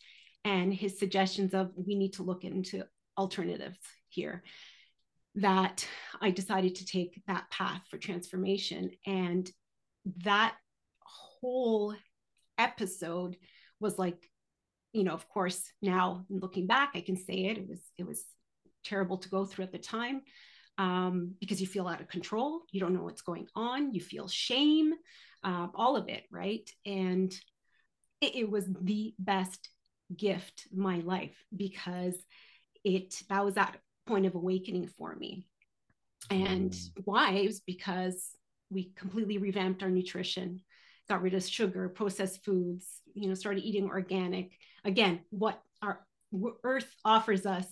[0.48, 2.84] and his suggestions of we need to look into
[3.18, 4.44] alternatives here
[5.36, 5.86] that
[6.22, 8.92] I decided to take that path for transformation.
[9.06, 9.52] And
[10.24, 10.56] that
[11.02, 11.94] whole
[12.58, 13.36] episode
[13.82, 14.18] was like,
[14.94, 17.58] you know, of course, now looking back, I can say it.
[17.58, 18.24] It was it was
[18.86, 20.22] terrible to go through at the time
[20.78, 22.62] um, because you feel out of control.
[22.72, 23.94] You don't know what's going on.
[23.94, 24.94] You feel shame,
[25.44, 26.68] uh, all of it, right?
[26.86, 27.34] And
[28.22, 29.70] it, it was the best
[30.15, 32.15] gift my life because
[32.84, 35.46] it that was that point of awakening for me.
[36.30, 36.89] And mm.
[37.06, 37.32] why?
[37.32, 38.32] It was because
[38.70, 40.62] we completely revamped our nutrition
[41.08, 44.52] got rid of sugar processed foods you know started eating organic.
[44.84, 46.06] Again what our
[46.63, 47.65] earth offers us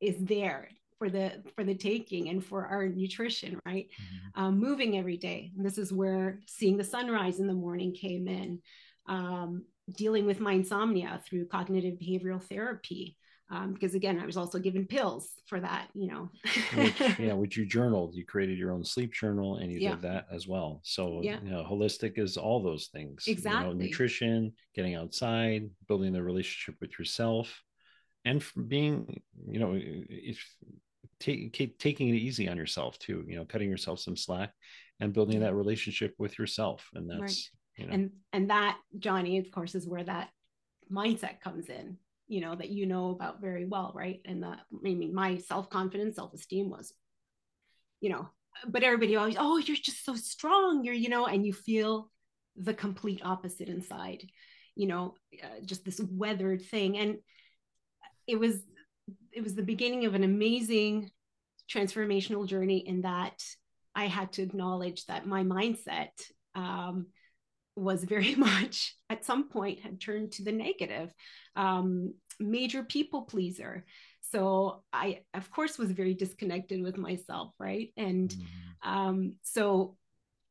[0.00, 3.88] is there for the for the taking and for our nutrition right?
[3.88, 4.44] Mm-hmm.
[4.44, 5.52] um, moving every day.
[5.56, 8.60] And this is where seeing the sunrise in the morning came in.
[9.06, 13.16] Um, dealing with my insomnia through cognitive behavioral therapy.
[13.50, 16.30] Um, because again, I was also given pills for that, you know.
[16.74, 19.90] which, yeah, which you journaled, you created your own sleep journal, and you yeah.
[19.90, 20.80] did that as well.
[20.84, 21.38] So, yeah.
[21.42, 23.24] you know, holistic is all those things.
[23.26, 23.60] Exactly.
[23.60, 27.62] You know, nutrition, getting outside, building the relationship with yourself,
[28.24, 30.42] and being, you know, if
[31.20, 33.22] take, taking it easy on yourself too.
[33.28, 34.54] You know, cutting yourself some slack,
[34.98, 37.20] and building that relationship with yourself, and that's.
[37.20, 37.92] Right know?
[37.92, 40.28] and and that johnny of course is where that
[40.90, 41.96] mindset comes in
[42.28, 44.20] you know that you know about very well right?
[44.24, 46.92] And that i mean my self-confidence self-esteem was
[48.00, 48.28] you know
[48.66, 50.84] but everybody always oh you're just so strong.
[50.84, 52.10] You're you know and you feel
[52.56, 54.24] the complete opposite inside
[54.74, 56.98] you know uh, just this weathered thing.
[56.98, 57.18] And
[58.26, 58.60] it was
[59.32, 61.10] it was the beginning of an amazing
[61.70, 63.42] transformational journey in that
[63.94, 66.10] i had to acknowledge that my mindset
[66.54, 67.06] um,
[67.76, 71.12] was very much at some point had turned to the negative
[71.56, 73.84] um, major people pleaser.
[74.30, 77.90] So i of course was very disconnected with myself right?
[77.96, 78.90] And mm-hmm.
[78.90, 79.96] um, so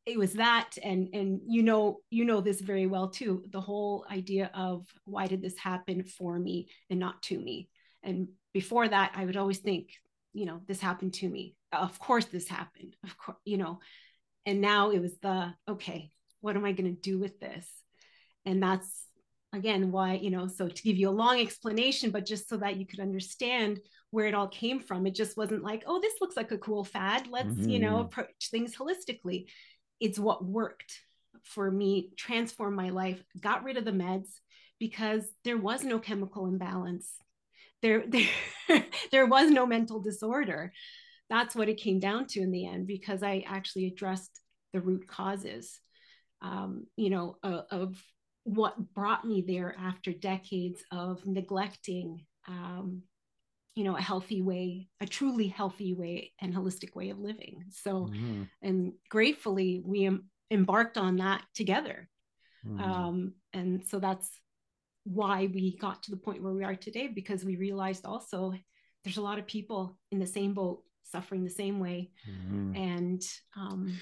[0.06, 4.04] it was that and and you know you know this very well too the whole
[4.10, 7.70] idea of why did this happen for me and not to me?
[8.04, 9.90] And before that i would always think
[10.34, 11.56] you know this happened to me.
[11.72, 13.80] Of course this happened of course you know.
[14.48, 16.10] And now it was the okay
[16.42, 17.68] what am I going to do with this?
[18.46, 19.06] And that's
[19.54, 22.78] again why, you know, so to give you a long explanation, but just so that
[22.78, 23.80] you could understand
[24.12, 25.08] where it all came from.
[25.08, 27.28] It just wasn't like, oh, this looks like a cool fad.
[27.28, 27.70] Let's, mm-hmm.
[27.70, 28.06] you know, mm-hmm.
[28.06, 29.46] approach things holistically.
[30.00, 31.00] It's what worked
[31.44, 34.28] for me, transform my life, got rid of the meds
[34.80, 37.10] because there was no chemical imbalance.
[37.82, 38.04] There,
[38.68, 40.74] there, there was no mental disorder.
[41.30, 44.42] That's what it came down to in the end because I actually addressed
[44.74, 45.80] the root causes
[46.42, 48.02] um, you know, uh, of
[48.44, 53.04] what brought me there after decades of neglecting, um,
[53.76, 57.66] you know, a healthy way, a truly healthy way and holistic way of living.
[57.70, 58.44] So, mm-hmm.
[58.62, 62.10] and gratefully, we em- embarked on that together.
[62.66, 62.82] Mm-hmm.
[62.82, 64.30] Um, and so that's
[65.04, 68.54] why we got to the point where we are today, because we realized also
[69.04, 72.76] there's a lot of people in the same boat suffering the same way mm-hmm.
[72.76, 73.22] and
[73.58, 73.98] um,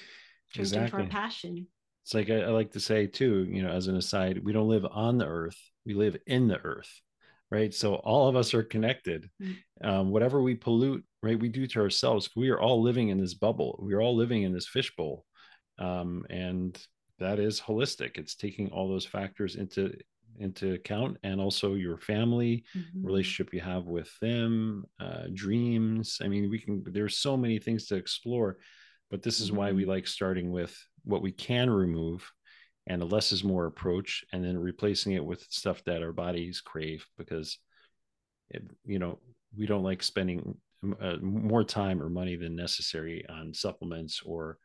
[0.55, 0.89] exactly.
[0.89, 1.67] for a passion
[2.09, 4.67] it's like I, I, like to say too you know as an aside we don't
[4.67, 6.89] live on the earth we live in the earth
[7.51, 9.87] right so all of us are connected mm-hmm.
[9.87, 13.35] um, whatever we pollute right we do to ourselves we are all living in this
[13.35, 15.23] bubble we're all living in this fishbowl
[15.77, 16.83] um, and
[17.19, 19.93] that is holistic it's taking all those factors into
[20.39, 23.03] into account and also your family Mhm.
[23.03, 27.85] relationship you have with them uh, dreams i mean we can there's so many things
[27.85, 28.57] to explore
[29.11, 29.87] but this is why we Mhm.
[29.87, 32.29] like starting with what we can remove
[32.87, 36.61] and a less is more approach and then replacing it with stuff that our bodies
[36.61, 37.57] crave because
[38.49, 39.19] it, you know
[39.57, 40.55] we don't like spending
[41.01, 44.57] uh, more time or money than necessary on supplements or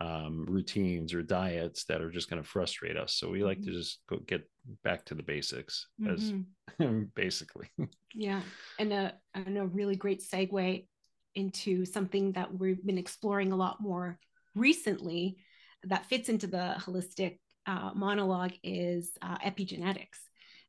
[0.00, 3.14] um, routines or diets that are just going to frustrate us.
[3.14, 4.48] So we like to just go get
[4.82, 6.32] back to the basics as
[6.78, 7.10] Mhm.
[7.14, 7.68] basically.
[8.14, 8.40] Yeah,
[8.78, 10.86] and a and a really great segue
[11.34, 14.18] into something that we've been exploring a lot more
[14.54, 15.36] recently
[15.84, 20.18] that fits into the holistic uh, monologue is uh, epigenetics.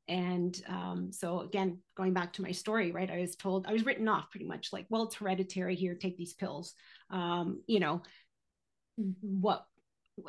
[0.07, 3.09] And um, so again, going back to my story, right?
[3.09, 5.75] I was told I was written off pretty much like, well, it's hereditary.
[5.75, 6.73] Here, take these pills.
[7.09, 8.01] Um, you know,
[9.21, 9.65] what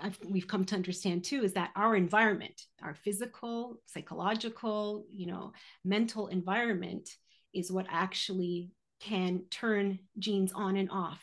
[0.00, 5.52] I've, we've come to understand too is that our environment, our physical, psychological, you know,
[5.84, 7.08] mental environment
[7.52, 11.20] is what actually can turn genes on and off.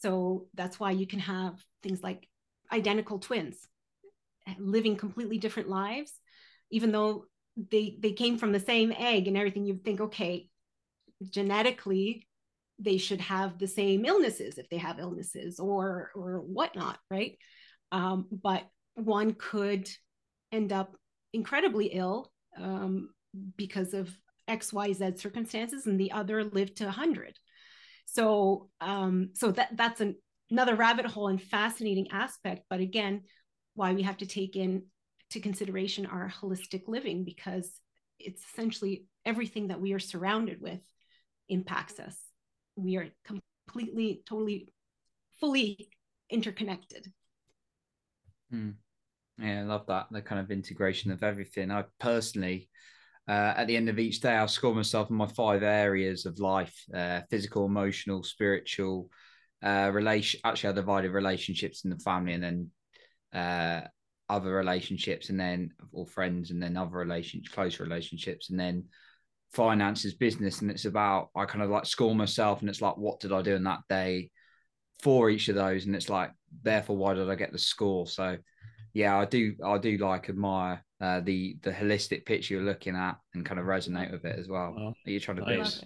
[0.00, 2.28] So that's why you can have things like
[2.72, 3.56] identical twins
[4.58, 6.12] living completely different lives,
[6.70, 7.24] even though
[7.56, 9.66] they they came from the same egg and everything.
[9.66, 10.48] You'd think, okay,
[11.30, 12.26] genetically
[12.78, 17.36] they should have the same illnesses if they have illnesses or or whatnot, right?
[17.90, 19.88] Um, but one could
[20.52, 20.96] end up
[21.32, 23.10] incredibly ill um,
[23.56, 27.38] because of X, Y, Z circumstances, and the other lived to 100.
[28.06, 30.16] So, um, so that that's an,
[30.50, 32.64] another rabbit hole and fascinating aspect.
[32.70, 33.22] But again,
[33.74, 34.84] why we have to take in
[35.30, 37.70] to consideration our holistic living because
[38.18, 40.80] it's essentially everything that we are surrounded with
[41.48, 42.16] impacts us.
[42.76, 44.72] We are completely, totally,
[45.40, 45.90] fully
[46.30, 47.12] interconnected.
[48.50, 48.70] Hmm.
[49.38, 50.06] Yeah, I love that.
[50.10, 51.70] The kind of integration of everything.
[51.70, 52.68] I personally,
[53.28, 56.40] uh, at the end of each day, I'll score myself in my five areas of
[56.40, 59.10] life uh, physical, emotional, spiritual,
[59.62, 60.40] uh, relation.
[60.44, 62.70] Actually, I divided relationships in the family and then
[63.32, 63.86] uh,
[64.28, 68.84] other relationships and then or friends and then other relationships, close relationships, and then
[69.52, 70.60] finances, business.
[70.60, 73.42] And it's about, I kind of like score myself and it's like, what did I
[73.42, 74.30] do in that day
[75.02, 75.86] for each of those?
[75.86, 76.30] And it's like,
[76.62, 78.06] therefore, why did I get the score?
[78.06, 78.36] So,
[78.92, 83.16] yeah, I do, I do like admire uh, the the holistic picture you're looking at
[83.34, 84.74] and kind of resonate with it as well.
[84.76, 84.94] Wow.
[85.04, 85.84] That you're trying to I build.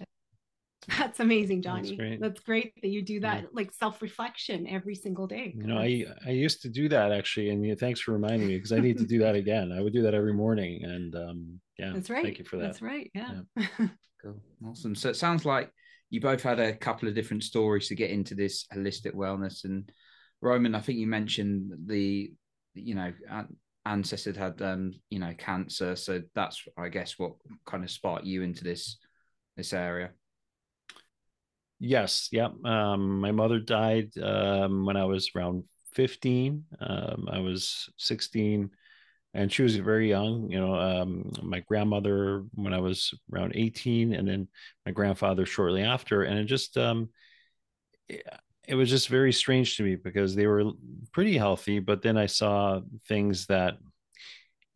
[0.89, 1.01] Love it.
[1.01, 1.89] That's amazing, Johnny.
[1.89, 2.21] That's great.
[2.21, 3.47] That's great that you do that, Yeah.
[3.53, 5.53] like self reflection every single day.
[5.55, 8.55] You know, I I used to do that actually, and yeah, thanks for reminding me
[8.57, 9.71] because I need to do that again.
[9.71, 12.23] I would do that every morning, and um, yeah, That's right.
[12.23, 12.63] Thank you for that.
[12.63, 13.11] That's right.
[13.13, 13.41] Yeah.
[14.23, 14.41] Cool.
[14.65, 14.95] Awesome.
[14.95, 15.69] So it sounds like
[16.09, 19.65] you both had a couple of different stories to get into this holistic wellness.
[19.65, 19.91] And
[20.41, 22.31] Roman, I think you mentioned the,
[22.73, 25.97] you know, ancestor ancestors had, um, you know, cancer.
[25.97, 27.33] So that's, I guess, what
[27.65, 28.97] kind of sparked you into this
[29.57, 30.11] this area.
[31.85, 32.47] Yes, yeah.
[32.63, 36.63] Um, my mother died um, when I was around 15.
[36.79, 38.69] Um, I was 16,
[39.33, 40.49] and she was very young.
[40.49, 44.47] You know, um, my grandmother when I was around 18, and then
[44.85, 46.23] my grandfather shortly after.
[46.23, 47.09] And it just, um,
[48.09, 48.25] it,
[48.67, 50.71] it was just very strange to me because they were
[51.11, 53.75] pretty healthy, but then I saw things that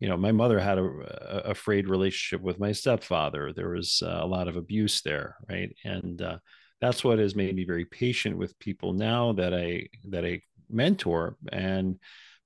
[0.00, 4.02] you know my mother had a, a, a frayed relationship with my stepfather there was
[4.04, 6.38] uh, a lot of abuse there right and uh,
[6.80, 11.36] that's what has made me very patient with people now that i that i mentor
[11.52, 11.98] and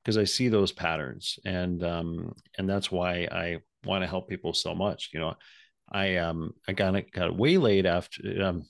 [0.03, 4.53] because i see those patterns and um and that's why i want to help people
[4.53, 5.35] so much you know
[5.90, 8.62] i um i got got waylaid after um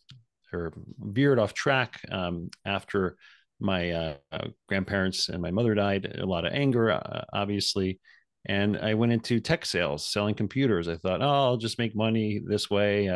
[0.52, 3.16] or veered off track um after
[3.60, 8.00] my uh, uh, grandparents and my mother died a lot of anger uh, obviously
[8.46, 10.88] and I went into tech sales, selling computers.
[10.88, 13.08] I thought, oh, I'll just make money this way.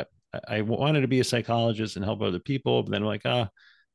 [0.49, 3.49] I, wanted to be a psychologist and help other people, but then I'm like, ah,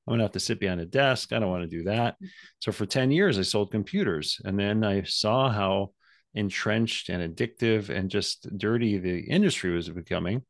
[0.08, 1.32] I'm gonna have to sit behind a desk.
[1.32, 2.16] I don't want to do that.
[2.60, 5.92] So for 10 years, I sold computers, and then I saw how
[6.34, 10.44] entrenched and addictive and just dirty the industry was becoming.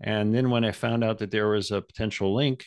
[0.00, 2.66] And then when I found out that there was a potential link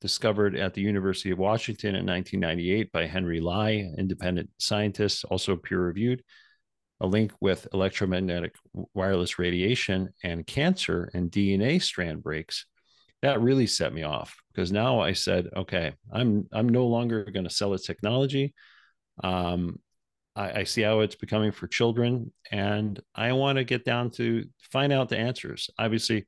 [0.00, 5.80] discovered at the University of Washington in 1998 by Henry Lai, independent scientist, also peer
[5.80, 6.22] reviewed,
[7.02, 8.54] a link with electromagnetic
[8.94, 12.64] wireless radiation and cancer and DNA strand breaks,
[13.22, 17.44] that really set me off because now I said, okay, I'm I'm no longer going
[17.44, 18.54] to sell a technology.
[19.22, 19.80] Um,
[20.36, 24.44] I, I see how it's becoming for children, and I want to get down to
[24.70, 25.70] find out the answers.
[25.78, 26.26] Obviously,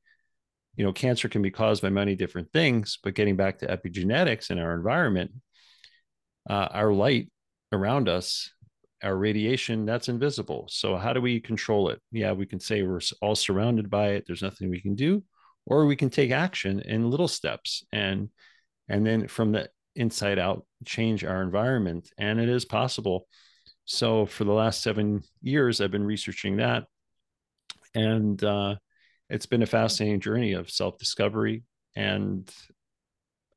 [0.75, 4.51] you know, cancer can be caused by many different things, but getting back to epigenetics
[4.51, 5.31] in our environment,
[6.49, 7.29] uh, our light
[7.71, 8.51] around us
[9.05, 10.67] our radiation that's invisible.
[10.69, 12.01] So how do we control it?
[12.11, 15.23] Yeah we can say we're all surrounded by it there's nothing we can do
[15.65, 18.29] or we can take action in little steps and
[18.89, 23.27] and then from the inside out change our environment and it is possible.
[23.85, 26.85] So for the last seven years i've been researching that
[27.93, 28.75] and uh,
[29.29, 31.63] it's been a fascinating journey of self-discovery
[31.95, 32.51] and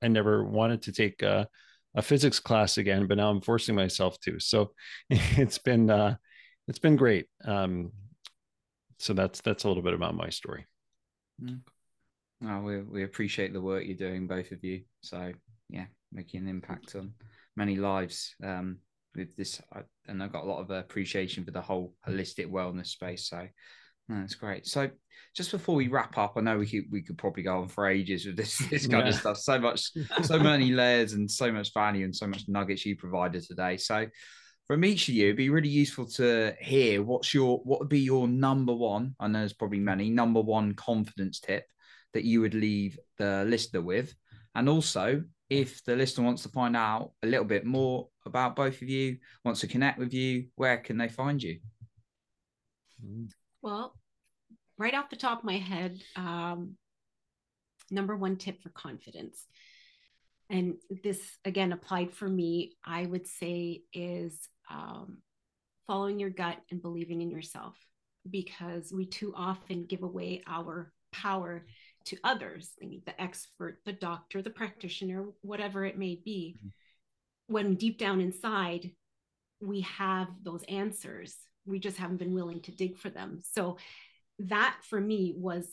[0.03, 1.45] i never wanted to take uh,
[1.99, 4.39] a physics class again, but now I'm forcing myself to.
[4.39, 4.71] So
[5.11, 6.15] it's been uh,
[6.69, 7.27] it's been great.
[7.45, 7.91] Um,
[8.99, 10.65] so that's that's a little bit about my story.
[11.43, 11.61] Mm.
[12.47, 14.83] Oh, we we appreciate the work you're doing, both of you.
[15.03, 15.33] So
[15.69, 17.15] yeah, making an impact on
[17.57, 18.79] many lives um,
[19.17, 19.61] with this,
[20.07, 23.29] and I've got a lot of appreciation for the whole holistic wellness space.
[23.29, 23.49] So
[24.09, 24.67] no, that's great.
[24.67, 24.91] So
[25.35, 27.89] just before we wrap up, I know we could we could probably go on for
[27.89, 29.09] ages with this this kind yeah.
[29.09, 29.37] of stuff.
[29.39, 29.91] So much,
[30.23, 33.77] so many layers and so much value and so much nuggets you provided today.
[33.77, 34.07] So
[34.67, 38.01] from each of you, it'd be really useful to hear what's your what would be
[38.01, 39.15] your number one.
[39.21, 41.67] I know there's probably many number one confidence tip
[42.15, 44.15] that you would leave the listener with,
[44.55, 48.83] and also if the listener wants to find out a little bit more about both
[48.83, 51.59] of you, wants to connect with you, where can they find you?
[53.03, 53.31] Mm.
[53.63, 53.98] Well,
[54.79, 56.77] right off the top of my head, um,
[57.91, 59.45] number one tip for confidence.
[60.51, 65.19] And this again applied for me, I would say is um,
[65.87, 67.77] following your gut and believing in yourself
[68.31, 71.67] because we too often give away our power
[72.07, 76.57] to others, the expert, the doctor, the practitioner, whatever it may be.
[76.59, 76.69] Mm-hmm.
[77.53, 78.91] When deep down inside,
[79.61, 81.35] we have those answers
[81.69, 83.41] we just haven't been willing to dig for them.
[83.53, 83.77] So
[84.39, 85.67] that for me was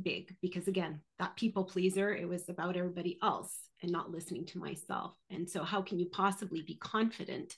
[0.00, 4.58] big because again, that people pleaser, it was about everybody else and not listening to
[4.58, 5.14] myself.
[5.30, 7.56] And so how can you possibly be confident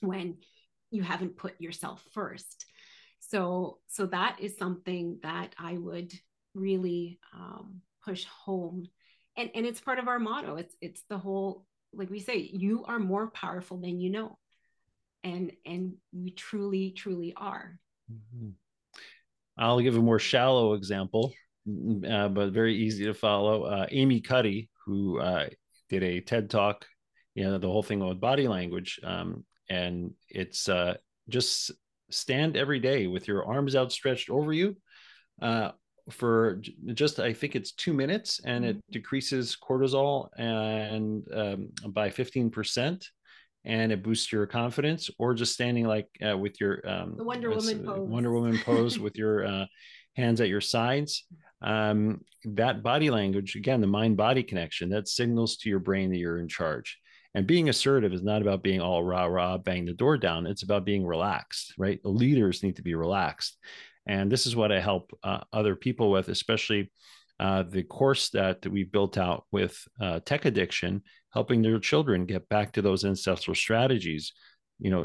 [0.00, 0.38] when
[0.90, 2.66] you haven't put yourself first?
[3.20, 6.12] So so that is something that I would
[6.54, 8.88] really um, push home.
[9.36, 10.56] And and it's part of our motto.
[10.56, 14.38] It's it's the whole like we say, you are more powerful than you know
[15.24, 17.78] and and we truly truly are
[18.10, 18.50] mm-hmm.
[19.60, 21.32] I'll give a more shallow example
[21.68, 25.46] mm, uh, but very easy to follow uh, amy cuddy who uh,
[25.88, 26.86] did a ted talk
[27.34, 30.94] you know the whole thing with body language um, and it's uh,
[31.28, 31.70] just
[32.10, 34.76] stand every day with your arms outstretched over you
[35.40, 35.70] uh,
[36.10, 36.60] for
[36.94, 38.92] just I think it's two minutes, and it mm-hmm.
[38.92, 43.08] decreases cortisol and um, by fifteen percent
[43.64, 47.50] and it boosts your confidence or just standing like uh, with your um, the Wonder
[47.50, 48.08] Woman pose.
[48.08, 49.66] Wonder Woman pose with your uh,
[50.16, 51.26] hands at your sides.
[51.62, 56.16] Um, that body language, again, the mind body connection that signals to your brain that
[56.16, 56.98] you're in charge.
[57.34, 60.46] And being assertive is not about being all rah rah, bang the door down.
[60.46, 62.00] It's about being relaxed, right?
[62.02, 63.56] Leaders need to be relaxed.
[64.06, 66.90] And this is what I help uh, other people with, especially
[67.38, 71.02] uh, the course that we built out with uh, tech addiction
[71.32, 74.32] helping their children get back to those ancestral strategies
[74.80, 75.04] you know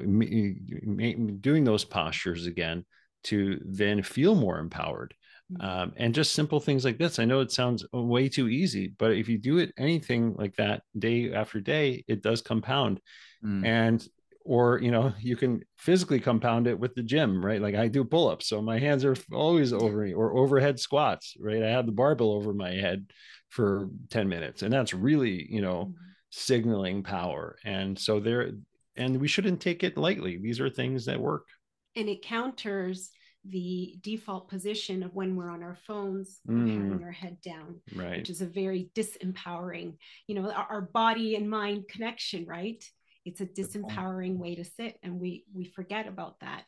[1.41, 2.85] doing those postures again
[3.23, 5.13] to then feel more empowered.
[5.53, 5.63] Mm-hmm.
[5.63, 7.19] um, and just simple things like this.
[7.19, 10.81] I know it sounds way too easy but if you do it anything like that
[10.97, 12.99] day after day it does compound.
[13.45, 13.63] Mm.
[13.63, 14.07] and
[14.43, 17.61] or you know you can physically compound it with the gym right?
[17.61, 21.61] Like i do pull-ups so my hands are always over me or overhead squats right?
[21.61, 23.11] I have the barbell over my head
[23.49, 26.05] for 10 minutes and that's really you know mm-hmm
[26.35, 27.57] signaling power.
[27.63, 28.51] And so there,
[28.97, 30.37] and we shouldn't take it lightly.
[30.37, 31.47] These are things that work.
[31.95, 33.09] And it counters
[33.47, 36.67] the default position of when we're on our phones mm.
[36.67, 39.93] having our head down right which is a very disempowering
[40.25, 42.83] you know our, our body and mind connection right
[43.23, 46.65] it's a disempowering way to sit and we we forget about that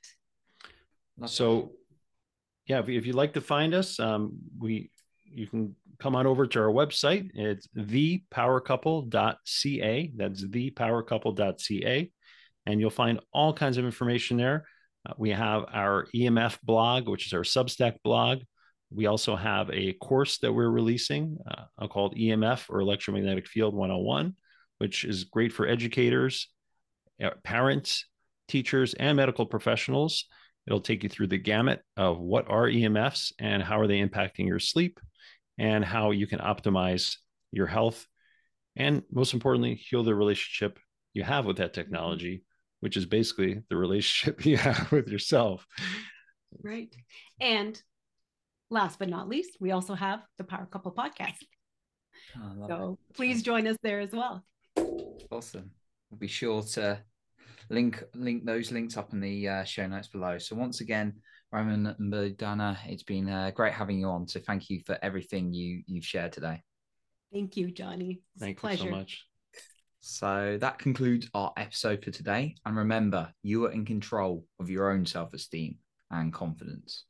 [1.26, 1.72] so
[2.68, 4.92] yeah if, if you'd like to find us um, we
[5.34, 7.30] you can come on over to our website.
[7.34, 10.12] It's thepowercouple.ca.
[10.16, 12.12] That's thepowercouple.ca.
[12.66, 14.66] And you'll find all kinds of information there.
[15.08, 18.40] Uh, we have our EMF blog, which is our Substack blog.
[18.90, 24.36] We also have a course that we're releasing uh, called EMF or Electromagnetic Field 101,
[24.78, 26.50] which is great for educators,
[27.22, 28.06] uh, parents,
[28.48, 30.26] teachers, and medical professionals.
[30.66, 34.48] It'll take you through the gamut of what are EMFs and how are they impacting
[34.48, 35.00] your sleep,
[35.58, 37.16] and how you can optimize
[37.52, 38.06] your health
[38.76, 40.80] and most importantly heal the relationship
[41.14, 42.44] you have with that technology
[42.80, 45.66] which is basically the relationship you have with yourself.
[46.64, 46.94] Right.
[47.40, 47.82] And
[48.70, 51.44] last but not least we also have the power couple podcast.
[52.38, 53.16] Oh, so it.
[53.16, 54.44] please join us there as well.
[55.32, 55.72] Awesome.
[56.10, 57.00] We'll be sure to
[57.70, 60.38] link link those links up in the uh, show notes below.
[60.38, 61.14] So once again,
[61.58, 64.28] Roman and it's been uh, great having you on.
[64.28, 66.62] So thank you for everything you you've shared today.
[67.34, 68.22] Thank you, Johnny.
[68.36, 69.26] It's Thank you so much.
[70.00, 72.56] So that concludes our episode for today.
[72.66, 75.78] And remember, you are in control of your own self esteem
[76.12, 77.06] and confidence.